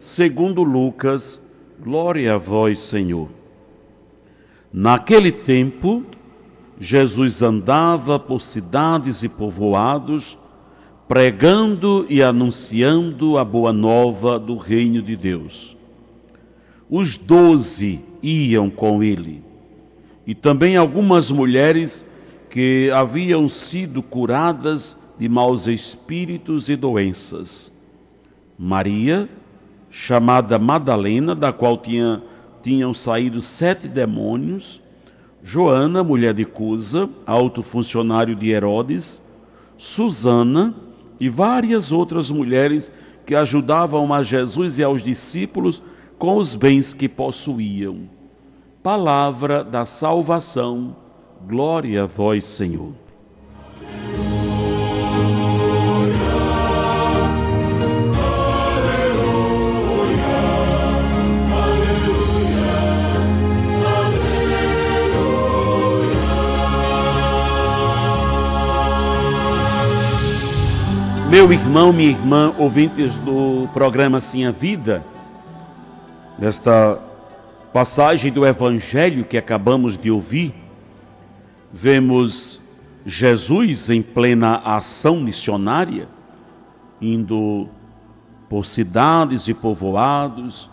segundo 0.00 0.62
Lucas, 0.62 1.38
glória 1.78 2.34
a 2.34 2.38
vós, 2.38 2.78
Senhor. 2.78 3.28
Naquele 4.72 5.30
tempo, 5.30 6.02
Jesus 6.78 7.42
andava 7.42 8.18
por 8.18 8.40
cidades 8.40 9.22
e 9.22 9.28
povoados, 9.28 10.38
pregando 11.06 12.06
e 12.08 12.22
anunciando 12.22 13.36
a 13.36 13.44
boa 13.44 13.74
nova 13.74 14.38
do 14.38 14.56
reino 14.56 15.02
de 15.02 15.14
Deus. 15.16 15.76
Os 16.88 17.18
doze 17.18 18.00
iam 18.22 18.70
com 18.70 19.02
ele 19.02 19.42
e 20.26 20.34
também 20.34 20.76
algumas 20.76 21.30
mulheres 21.30 22.04
que 22.48 22.90
haviam 22.94 23.48
sido 23.48 24.02
curadas 24.02 24.96
de 25.18 25.28
maus 25.28 25.66
espíritos 25.66 26.68
e 26.68 26.76
doenças. 26.76 27.72
Maria, 28.58 29.28
chamada 29.90 30.58
Madalena, 30.58 31.34
da 31.34 31.52
qual 31.52 31.76
tinha, 31.76 32.22
tinham 32.62 32.94
saído 32.94 33.42
sete 33.42 33.88
demônios, 33.88 34.80
Joana, 35.42 36.04
mulher 36.04 36.34
de 36.34 36.44
Cusa, 36.44 37.08
alto 37.26 37.62
funcionário 37.62 38.36
de 38.36 38.50
Herodes, 38.50 39.22
Susana 39.76 40.74
e 41.18 41.28
várias 41.28 41.90
outras 41.90 42.30
mulheres 42.30 42.92
que 43.26 43.34
ajudavam 43.34 44.12
a 44.12 44.22
Jesus 44.22 44.78
e 44.78 44.82
aos 44.82 45.02
discípulos 45.02 45.82
com 46.18 46.36
os 46.36 46.54
bens 46.54 46.92
que 46.92 47.08
possuíam. 47.08 48.08
Palavra 48.82 49.64
da 49.64 49.84
salvação, 49.84 50.94
glória 51.46 52.02
a 52.02 52.06
vós, 52.06 52.44
Senhor. 52.44 52.92
Meu 71.30 71.52
irmão, 71.52 71.92
minha 71.92 72.10
irmã, 72.10 72.52
ouvintes 72.58 73.16
do 73.18 73.68
programa 73.72 74.18
Sim 74.18 74.46
a 74.46 74.50
Vida, 74.50 75.04
nesta 76.36 76.98
passagem 77.72 78.32
do 78.32 78.44
Evangelho 78.44 79.24
que 79.24 79.38
acabamos 79.38 79.96
de 79.96 80.10
ouvir, 80.10 80.52
vemos 81.72 82.60
Jesus 83.06 83.88
em 83.90 84.02
plena 84.02 84.56
ação 84.56 85.20
missionária, 85.20 86.08
indo 87.00 87.68
por 88.48 88.66
cidades 88.66 89.46
e 89.46 89.54
povoados, 89.54 90.68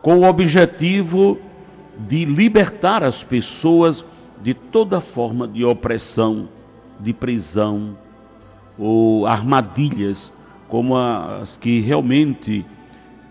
com 0.00 0.18
o 0.18 0.24
objetivo 0.24 1.36
de 1.98 2.24
libertar 2.24 3.02
as 3.02 3.24
pessoas 3.24 4.04
de 4.40 4.54
toda 4.54 5.00
forma 5.00 5.48
de 5.48 5.64
opressão, 5.64 6.48
de 7.00 7.12
prisão 7.12 8.03
ou 8.78 9.26
armadilhas, 9.26 10.32
como 10.68 10.96
as 10.96 11.56
que 11.56 11.80
realmente 11.80 12.64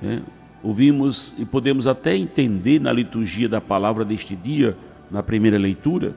né, 0.02 0.22
ouvimos 0.64 1.36
e 1.38 1.46
podemos 1.46 1.88
até 1.88 2.16
entender 2.16 2.80
na 2.80 2.92
liturgia 2.92 3.50
da 3.50 3.60
palavra 3.60 4.06
deste 4.06 4.36
dia, 4.36 4.78
na 5.12 5.22
primeira 5.22 5.58
leitura. 5.58 6.16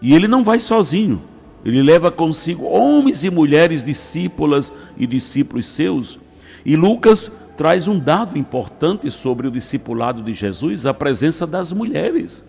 E 0.00 0.14
ele 0.14 0.26
não 0.26 0.42
vai 0.42 0.58
sozinho, 0.58 1.22
ele 1.64 1.82
leva 1.82 2.10
consigo 2.10 2.64
homens 2.64 3.22
e 3.24 3.30
mulheres 3.30 3.84
discípulas 3.84 4.72
e 4.96 5.06
discípulos 5.06 5.66
seus. 5.66 6.18
E 6.64 6.76
Lucas 6.76 7.30
traz 7.56 7.86
um 7.86 7.98
dado 7.98 8.38
importante 8.38 9.10
sobre 9.10 9.46
o 9.46 9.50
discipulado 9.50 10.22
de 10.22 10.32
Jesus, 10.32 10.86
a 10.86 10.94
presença 10.94 11.46
das 11.46 11.72
mulheres. 11.72 12.44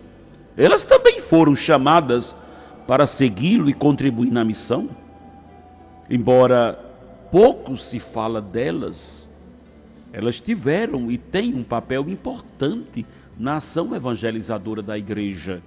Elas 0.56 0.84
também 0.84 1.20
foram 1.20 1.54
chamadas 1.54 2.34
para 2.86 3.06
segui-lo 3.06 3.68
e 3.68 3.74
contribuir 3.74 4.30
na 4.30 4.44
missão. 4.44 4.88
Embora 6.08 6.78
pouco 7.30 7.76
se 7.76 7.98
fala 7.98 8.40
delas, 8.40 9.28
elas 10.12 10.40
tiveram 10.40 11.10
e 11.10 11.18
têm 11.18 11.54
um 11.54 11.64
papel 11.64 12.08
importante 12.08 13.04
na 13.38 13.56
ação 13.56 13.94
evangelizadora 13.94 14.82
da 14.82 14.96
igreja. 14.96 15.62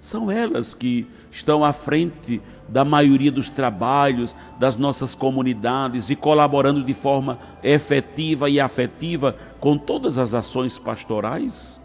São 0.00 0.30
elas 0.30 0.74
que 0.74 1.06
estão 1.30 1.64
à 1.64 1.72
frente 1.72 2.42
da 2.68 2.84
maioria 2.84 3.32
dos 3.32 3.48
trabalhos 3.48 4.36
das 4.58 4.76
nossas 4.76 5.14
comunidades 5.14 6.10
e 6.10 6.16
colaborando 6.16 6.82
de 6.82 6.92
forma 6.92 7.38
efetiva 7.62 8.50
e 8.50 8.60
afetiva 8.60 9.34
com 9.58 9.78
todas 9.78 10.18
as 10.18 10.34
ações 10.34 10.78
pastorais. 10.78 11.80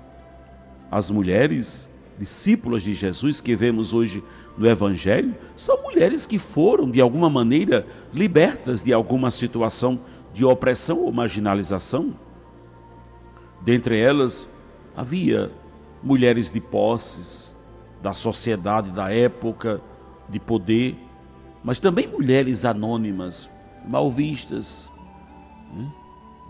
As 0.91 1.09
mulheres, 1.09 1.89
discípulas 2.19 2.83
de 2.83 2.93
Jesus 2.93 3.39
que 3.39 3.55
vemos 3.55 3.93
hoje 3.93 4.21
no 4.57 4.67
Evangelho, 4.67 5.33
são 5.55 5.81
mulheres 5.81 6.27
que 6.27 6.37
foram, 6.37 6.91
de 6.91 6.99
alguma 6.99 7.29
maneira, 7.29 7.87
libertas 8.13 8.83
de 8.83 8.91
alguma 8.91 9.31
situação 9.31 10.01
de 10.33 10.43
opressão 10.43 10.99
ou 10.99 11.11
marginalização. 11.13 12.13
Dentre 13.61 13.97
elas, 13.97 14.49
havia 14.95 15.49
mulheres 16.03 16.51
de 16.51 16.59
posses, 16.59 17.55
da 18.01 18.13
sociedade 18.13 18.91
da 18.91 19.11
época, 19.11 19.81
de 20.27 20.39
poder, 20.39 20.97
mas 21.63 21.79
também 21.79 22.07
mulheres 22.07 22.65
anônimas, 22.65 23.49
mal 23.87 24.11
vistas, 24.11 24.89
né? 25.73 25.89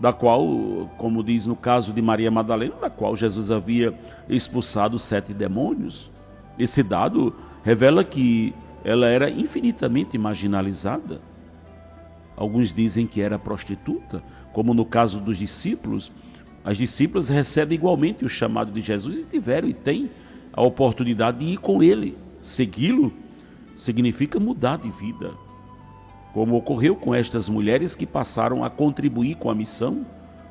Da 0.00 0.14
qual, 0.14 0.90
como 0.96 1.22
diz 1.22 1.44
no 1.44 1.54
caso 1.54 1.92
de 1.92 2.00
Maria 2.00 2.30
Madalena, 2.30 2.74
da 2.80 2.88
qual 2.88 3.14
Jesus 3.14 3.50
havia 3.50 3.94
expulsado 4.28 4.98
sete 4.98 5.34
demônios. 5.34 6.10
Esse 6.58 6.82
dado 6.82 7.34
revela 7.62 8.02
que 8.02 8.54
ela 8.82 9.08
era 9.08 9.30
infinitamente 9.30 10.16
marginalizada. 10.16 11.20
Alguns 12.34 12.72
dizem 12.72 13.06
que 13.06 13.20
era 13.20 13.38
prostituta, 13.38 14.22
como 14.54 14.72
no 14.72 14.86
caso 14.86 15.20
dos 15.20 15.36
discípulos. 15.36 16.10
As 16.64 16.78
discípulas 16.78 17.28
recebem 17.28 17.76
igualmente 17.76 18.24
o 18.24 18.28
chamado 18.28 18.72
de 18.72 18.80
Jesus 18.80 19.18
e 19.18 19.24
tiveram 19.26 19.68
e 19.68 19.74
têm 19.74 20.10
a 20.50 20.62
oportunidade 20.62 21.40
de 21.40 21.44
ir 21.44 21.58
com 21.58 21.82
ele. 21.82 22.16
Segui-lo 22.40 23.12
significa 23.76 24.40
mudar 24.40 24.78
de 24.78 24.90
vida. 24.90 25.32
Como 26.32 26.56
ocorreu 26.56 26.94
com 26.94 27.14
estas 27.14 27.48
mulheres 27.48 27.94
que 27.94 28.06
passaram 28.06 28.64
a 28.64 28.70
contribuir 28.70 29.36
com 29.36 29.50
a 29.50 29.54
missão, 29.54 30.06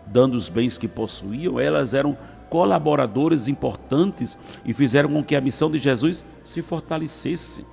dando 0.06 0.36
os 0.36 0.50
bens 0.50 0.78
que 0.78 0.88
possuíam, 0.88 1.60
elas 1.60 1.94
eram 1.94 2.18
colaboradores 2.50 3.48
importantes 3.48 4.38
e 4.66 4.74
fizeram 4.74 5.10
com 5.10 5.24
que 5.24 5.36
a 5.36 5.42
missão 5.42 5.70
de 5.70 5.78
Jesus 5.78 6.26
se 6.44 6.62
fortalecesse. 6.62 7.66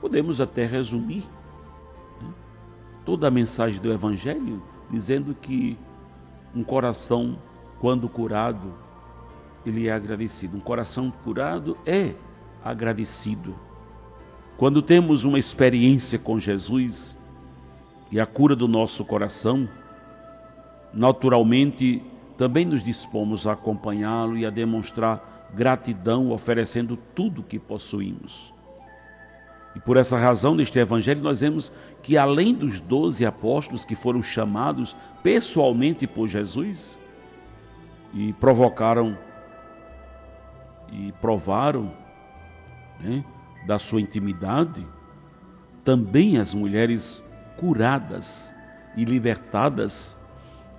Podemos 0.00 0.40
até 0.40 0.66
resumir 0.66 1.24
toda 3.04 3.28
a 3.28 3.30
mensagem 3.30 3.80
do 3.80 3.92
Evangelho, 3.92 4.62
dizendo 4.90 5.34
que 5.34 5.78
um 6.54 6.62
coração, 6.62 7.38
quando 7.80 8.08
curado, 8.08 8.74
ele 9.64 9.88
é 9.88 9.92
agradecido. 9.92 10.56
Um 10.56 10.60
coração 10.60 11.12
curado 11.22 11.76
é 11.86 12.14
agradecido. 12.62 13.54
Quando 14.56 14.80
temos 14.80 15.24
uma 15.24 15.38
experiência 15.38 16.18
com 16.18 16.38
Jesus 16.38 17.16
e 18.12 18.20
a 18.20 18.26
cura 18.26 18.54
do 18.54 18.68
nosso 18.68 19.04
coração, 19.04 19.68
naturalmente 20.92 22.02
também 22.38 22.64
nos 22.64 22.82
dispomos 22.82 23.46
a 23.46 23.52
acompanhá-lo 23.52 24.36
e 24.36 24.46
a 24.46 24.50
demonstrar 24.50 25.50
gratidão, 25.52 26.30
oferecendo 26.30 26.96
tudo 27.14 27.42
que 27.42 27.58
possuímos. 27.58 28.54
E 29.74 29.80
por 29.80 29.96
essa 29.96 30.16
razão, 30.16 30.54
neste 30.54 30.78
Evangelho, 30.78 31.20
nós 31.20 31.40
vemos 31.40 31.72
que 32.00 32.16
além 32.16 32.54
dos 32.54 32.78
doze 32.78 33.26
apóstolos 33.26 33.84
que 33.84 33.96
foram 33.96 34.22
chamados 34.22 34.94
pessoalmente 35.22 36.06
por 36.06 36.28
Jesus 36.28 36.96
e 38.12 38.32
provocaram 38.34 39.18
e 40.92 41.10
provaram 41.20 41.90
né, 43.00 43.24
da 43.66 43.78
sua 43.78 44.00
intimidade, 44.00 44.86
também 45.84 46.38
as 46.38 46.54
mulheres 46.54 47.22
curadas 47.56 48.54
e 48.96 49.04
libertadas 49.04 50.16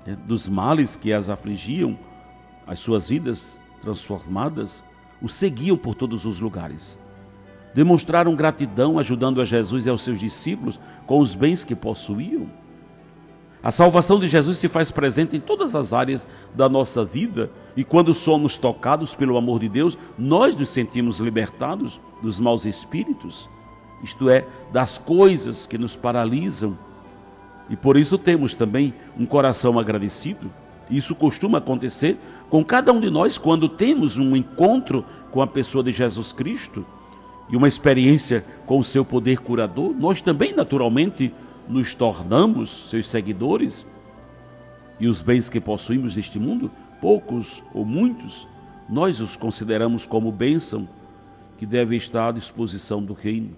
né, 0.06 0.16
dos 0.26 0.48
males 0.48 0.96
que 0.96 1.14
as 1.14 1.30
afligiam, 1.30 1.98
as 2.66 2.80
suas 2.80 3.10
vidas 3.10 3.60
transformadas, 3.82 4.84
o 5.22 5.30
seguiam 5.30 5.78
por 5.78 5.96
todos 5.96 6.26
os 6.26 6.40
lugares. 6.40 6.98
Demonstraram 7.74 8.36
gratidão 8.36 8.98
ajudando 8.98 9.42
a 9.42 9.46
Jesus 9.46 9.86
e 9.86 9.90
aos 9.90 10.02
seus 10.02 10.20
discípulos 10.20 10.80
com 11.06 11.20
os 11.20 11.36
bens 11.36 11.64
que 11.64 11.76
possuíam. 11.76 12.50
A 13.64 13.72
salvação 13.72 14.20
de 14.20 14.28
Jesus 14.28 14.58
se 14.58 14.68
faz 14.68 14.92
presente 14.92 15.36
em 15.36 15.40
todas 15.40 15.74
as 15.74 15.92
áreas 15.92 16.28
da 16.54 16.70
nossa 16.70 17.04
vida 17.04 17.50
e 17.76 17.84
quando 17.84 18.14
somos 18.14 18.58
tocados 18.58 19.16
pelo 19.16 19.38
amor 19.38 19.60
de 19.60 19.68
Deus, 19.68 19.98
nós 20.18 20.56
nos 20.56 20.70
sentimos 20.70 21.20
libertados 21.20 22.00
dos 22.22 22.40
maus 22.40 22.66
espíritos, 22.66 23.50
isto 24.04 24.30
é, 24.30 24.46
das 24.72 24.98
coisas 24.98 25.66
que 25.66 25.78
nos 25.78 25.96
paralisam. 25.96 26.78
E 27.70 27.76
por 27.76 27.98
isso 27.98 28.18
temos 28.18 28.54
também 28.54 28.94
um 29.18 29.26
coração 29.26 29.80
agradecido. 29.80 30.52
Isso 30.90 31.16
costuma 31.16 31.58
acontecer 31.58 32.18
com 32.50 32.64
cada 32.64 32.94
um 32.94 33.00
de 33.00 33.10
nós 33.10 33.38
quando 33.38 33.68
temos 33.68 34.18
um 34.18 34.36
encontro 34.36 35.04
com 35.32 35.42
a 35.42 35.48
pessoa 35.48 35.84
de 35.84 35.92
Jesus 35.92 36.32
Cristo 36.32 36.86
e 37.50 37.56
uma 37.56 37.68
experiência 37.68 38.46
com 38.66 38.80
o 38.80 38.84
seu 38.84 39.04
poder 39.04 39.40
curador. 39.40 39.94
Nós 39.98 40.22
também, 40.22 40.54
naturalmente, 40.54 41.34
nos 41.68 41.94
tornamos 41.94 42.90
seus 42.90 43.08
seguidores 43.08 43.86
e 45.00 45.08
os 45.08 45.22
bens 45.22 45.50
que 45.50 45.60
possuímos 45.60 46.16
neste 46.16 46.40
mundo, 46.40 46.72
poucos 47.02 47.64
ou 47.74 47.86
muitos, 47.86 48.48
nós 48.88 49.20
os 49.20 49.36
consideramos 49.36 50.06
como 50.06 50.32
bênção 50.32 50.88
que 51.58 51.66
deve 51.66 51.96
estar 51.96 52.30
à 52.30 52.32
disposição 52.32 53.04
do 53.04 53.14
reino. 53.14 53.56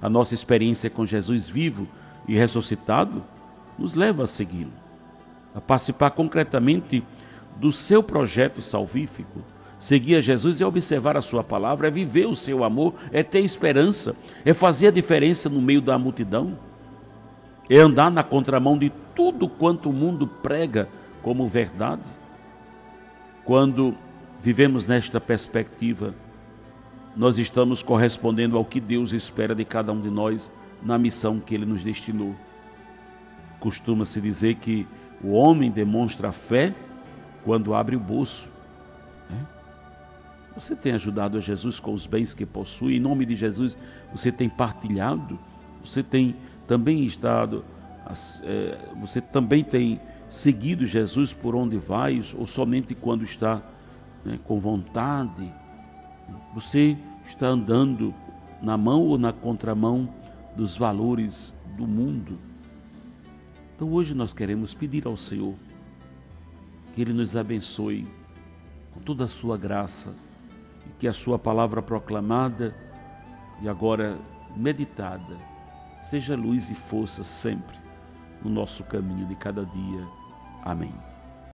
A 0.00 0.08
nossa 0.08 0.34
experiência 0.34 0.90
com 0.90 1.04
Jesus 1.04 1.48
vivo 1.48 1.86
e 2.26 2.34
ressuscitado 2.34 3.22
nos 3.78 3.94
leva 3.94 4.24
a 4.24 4.26
segui-lo, 4.26 4.72
a 5.54 5.60
participar 5.60 6.10
concretamente 6.10 7.02
do 7.56 7.70
seu 7.70 8.02
projeto 8.02 8.62
salvífico. 8.62 9.42
Seguir 9.80 10.16
a 10.16 10.20
Jesus 10.20 10.60
é 10.60 10.66
observar 10.66 11.16
a 11.16 11.22
sua 11.22 11.42
palavra, 11.42 11.88
é 11.88 11.90
viver 11.90 12.26
o 12.26 12.36
seu 12.36 12.62
amor, 12.64 12.92
é 13.10 13.22
ter 13.22 13.40
esperança, 13.40 14.14
é 14.44 14.52
fazer 14.52 14.88
a 14.88 14.90
diferença 14.90 15.48
no 15.48 15.62
meio 15.62 15.80
da 15.80 15.98
multidão, 15.98 16.58
é 17.66 17.78
andar 17.78 18.10
na 18.10 18.22
contramão 18.22 18.76
de 18.76 18.92
tudo 19.16 19.48
quanto 19.48 19.88
o 19.88 19.92
mundo 19.92 20.26
prega 20.26 20.86
como 21.22 21.48
verdade. 21.48 22.02
Quando 23.42 23.94
vivemos 24.42 24.86
nesta 24.86 25.18
perspectiva, 25.18 26.14
nós 27.16 27.38
estamos 27.38 27.82
correspondendo 27.82 28.58
ao 28.58 28.66
que 28.66 28.80
Deus 28.80 29.14
espera 29.14 29.54
de 29.54 29.64
cada 29.64 29.92
um 29.92 30.00
de 30.02 30.10
nós 30.10 30.52
na 30.82 30.98
missão 30.98 31.40
que 31.40 31.54
Ele 31.54 31.64
nos 31.64 31.82
destinou. 31.82 32.34
Costuma-se 33.58 34.20
dizer 34.20 34.56
que 34.56 34.86
o 35.24 35.30
homem 35.30 35.70
demonstra 35.70 36.32
fé 36.32 36.74
quando 37.46 37.72
abre 37.72 37.96
o 37.96 38.00
bolso. 38.00 38.49
Você 40.54 40.74
tem 40.74 40.92
ajudado 40.92 41.38
a 41.38 41.40
Jesus 41.40 41.78
com 41.78 41.92
os 41.92 42.06
bens 42.06 42.34
que 42.34 42.44
possui, 42.44 42.96
em 42.96 43.00
nome 43.00 43.24
de 43.24 43.34
Jesus, 43.34 43.78
você 44.12 44.32
tem 44.32 44.48
partilhado, 44.48 45.38
você 45.82 46.02
tem 46.02 46.34
também 46.66 47.04
estado, 47.04 47.64
é, 48.42 48.78
você 49.00 49.20
também 49.20 49.62
tem 49.62 50.00
seguido 50.28 50.86
Jesus 50.86 51.32
por 51.32 51.54
onde 51.54 51.78
vai, 51.78 52.20
ou 52.36 52.46
somente 52.46 52.94
quando 52.94 53.24
está 53.24 53.62
né, 54.24 54.38
com 54.44 54.58
vontade. 54.58 55.52
Você 56.54 56.96
está 57.26 57.46
andando 57.46 58.14
na 58.60 58.76
mão 58.76 59.06
ou 59.06 59.18
na 59.18 59.32
contramão 59.32 60.08
dos 60.56 60.76
valores 60.76 61.54
do 61.76 61.86
mundo. 61.86 62.38
Então 63.74 63.90
hoje 63.92 64.14
nós 64.14 64.34
queremos 64.34 64.74
pedir 64.74 65.06
ao 65.06 65.16
Senhor 65.16 65.54
que 66.92 67.00
Ele 67.00 67.12
nos 67.12 67.36
abençoe 67.36 68.06
com 68.92 69.00
toda 69.00 69.24
a 69.24 69.28
sua 69.28 69.56
graça 69.56 70.12
e 70.86 70.90
que 70.98 71.08
a 71.08 71.12
sua 71.12 71.38
palavra 71.38 71.82
proclamada 71.82 72.74
e 73.60 73.68
agora 73.68 74.18
meditada 74.56 75.36
seja 76.00 76.34
luz 76.36 76.70
e 76.70 76.74
força 76.74 77.22
sempre 77.22 77.78
no 78.42 78.50
nosso 78.50 78.84
caminho 78.84 79.26
de 79.26 79.34
cada 79.34 79.64
dia. 79.64 80.06
Amém. 80.64 81.09